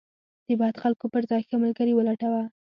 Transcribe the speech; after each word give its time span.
د 0.47 0.49
بد 0.61 0.75
خلکو 0.83 1.05
پر 1.13 1.23
ځای 1.29 1.41
ښه 1.47 1.55
ملګري 1.63 1.93
ولټوه. 1.95 2.43